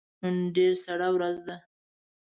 نن 0.21 0.35
ډیره 0.55 0.77
سړه 0.85 1.07
ورځ 1.15 1.37
ده 1.47 1.55